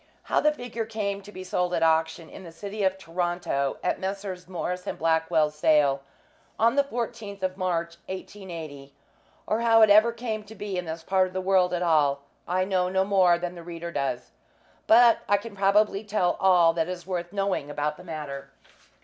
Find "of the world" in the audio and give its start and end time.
11.27-11.71